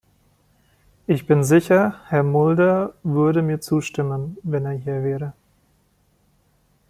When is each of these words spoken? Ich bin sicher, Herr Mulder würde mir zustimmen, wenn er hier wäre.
Ich 1.05 1.27
bin 1.27 1.43
sicher, 1.43 1.99
Herr 2.07 2.23
Mulder 2.23 2.95
würde 3.03 3.43
mir 3.43 3.59
zustimmen, 3.61 4.35
wenn 4.41 4.65
er 4.65 4.71
hier 4.71 5.03
wäre. 5.03 5.33